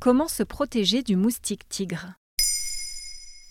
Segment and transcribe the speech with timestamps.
[0.00, 2.14] Comment se protéger du moustique tigre?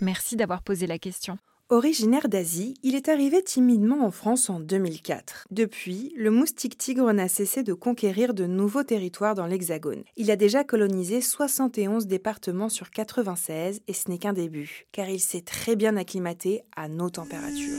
[0.02, 1.38] Merci d'avoir posé la question.
[1.70, 5.46] Originaire d'Asie, il est arrivé timidement en France en 2004.
[5.52, 10.04] Depuis, le moustique tigre n'a cessé de conquérir de nouveaux territoires dans l'Hexagone.
[10.18, 15.20] Il a déjà colonisé 71 départements sur 96 et ce n'est qu'un début, car il
[15.20, 17.78] s'est très bien acclimaté à nos températures.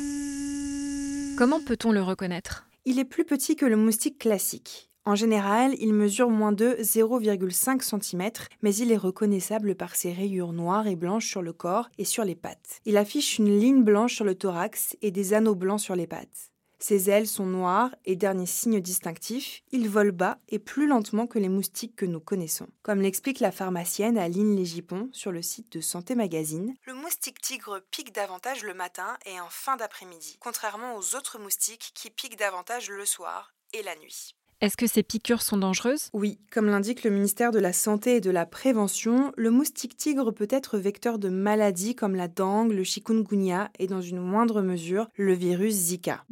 [1.36, 2.68] Comment peut-on le reconnaître?
[2.84, 4.89] Il est plus petit que le moustique classique.
[5.06, 10.52] En général, il mesure moins de 0,5 cm, mais il est reconnaissable par ses rayures
[10.52, 12.80] noires et blanches sur le corps et sur les pattes.
[12.84, 16.50] Il affiche une ligne blanche sur le thorax et des anneaux blancs sur les pattes.
[16.82, 21.38] Ses ailes sont noires et dernier signe distinctif, il vole bas et plus lentement que
[21.38, 22.68] les moustiques que nous connaissons.
[22.82, 27.82] Comme l'explique la pharmacienne Aline Légipon sur le site de Santé Magazine, le moustique tigre
[27.90, 32.88] pique davantage le matin et en fin d'après-midi, contrairement aux autres moustiques qui piquent davantage
[32.88, 34.34] le soir et la nuit.
[34.60, 36.10] Est-ce que ces piqûres sont dangereuses?
[36.12, 40.32] Oui, comme l'indique le ministère de la Santé et de la Prévention, le moustique tigre
[40.32, 45.08] peut être vecteur de maladies comme la dengue, le chikungunya et dans une moindre mesure
[45.16, 46.26] le virus Zika.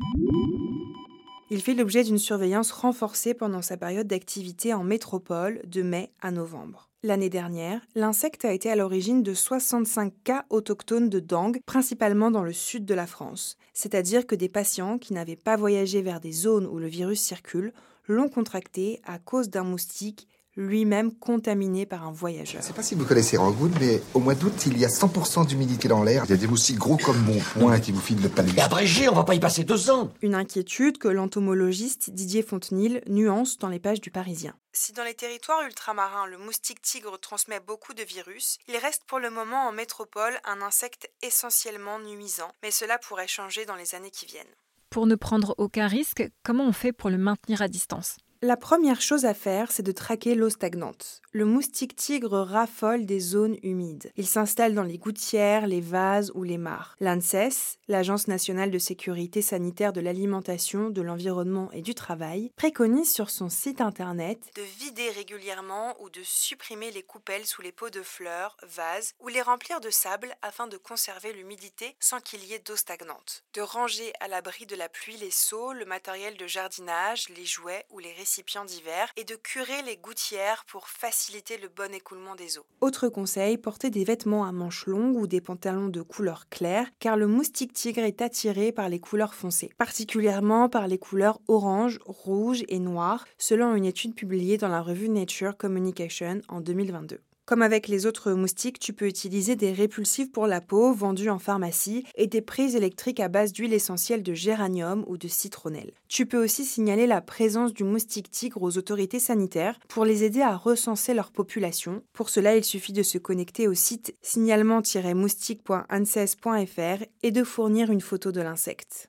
[1.48, 6.30] Il fait l'objet d'une surveillance renforcée pendant sa période d'activité en métropole de mai à
[6.30, 6.90] novembre.
[7.02, 12.42] L'année dernière, l'insecte a été à l'origine de 65 cas autochtones de dengue, principalement dans
[12.42, 13.56] le sud de la France.
[13.72, 17.72] C'est-à-dire que des patients qui n'avaient pas voyagé vers des zones où le virus circule
[18.08, 20.28] l'ont contracté à cause d'un moustique
[20.58, 22.46] lui-même contaminé par un voyageur.
[22.54, 24.88] Je ne sais pas si vous connaissez Rockwood, mais au mois d'août, il y a
[24.88, 26.24] 100% d'humidité dans l'air.
[26.24, 28.50] Il y a des moustiques gros comme mon poing qui vous filent le palais.
[28.56, 33.02] Et abrégé, on va pas y passer deux ans Une inquiétude que l'entomologiste Didier Fontenil
[33.06, 34.54] nuance dans les pages du Parisien.
[34.72, 39.20] Si dans les territoires ultramarins le moustique tigre transmet beaucoup de virus, il reste pour
[39.20, 44.10] le moment en métropole un insecte essentiellement nuisant, mais cela pourrait changer dans les années
[44.10, 44.46] qui viennent.
[44.90, 48.16] Pour ne prendre aucun risque, comment on fait pour le maintenir à distance?
[48.40, 51.22] La première chose à faire, c'est de traquer l'eau stagnante.
[51.32, 54.12] Le moustique tigre raffole des zones humides.
[54.16, 56.94] Il s'installe dans les gouttières, les vases ou les mares.
[57.00, 63.28] L'ANSES, l'Agence nationale de sécurité sanitaire de l'alimentation, de l'environnement et du travail, préconise sur
[63.28, 68.02] son site internet de vider régulièrement ou de supprimer les coupelles sous les pots de
[68.02, 72.60] fleurs, vases ou les remplir de sable afin de conserver l'humidité sans qu'il y ait
[72.60, 73.42] d'eau stagnante.
[73.54, 77.84] De ranger à l'abri de la pluie les seaux, le matériel de jardinage, les jouets
[77.90, 78.27] ou les récipients
[78.64, 82.66] divers et de curer les gouttières pour faciliter le bon écoulement des eaux.
[82.80, 87.16] Autre conseil, porter des vêtements à manches longues ou des pantalons de couleur claire car
[87.16, 92.64] le moustique tigre est attiré par les couleurs foncées, particulièrement par les couleurs orange, rouge
[92.68, 97.20] et noir, selon une étude publiée dans la revue Nature Communication en 2022.
[97.48, 101.38] Comme avec les autres moustiques, tu peux utiliser des répulsifs pour la peau vendus en
[101.38, 105.92] pharmacie et des prises électriques à base d'huile essentielle de géranium ou de citronnelle.
[106.08, 110.42] Tu peux aussi signaler la présence du moustique tigre aux autorités sanitaires pour les aider
[110.42, 112.02] à recenser leur population.
[112.12, 118.30] Pour cela, il suffit de se connecter au site signalement-moustique.anses.fr et de fournir une photo
[118.30, 119.08] de l'insecte.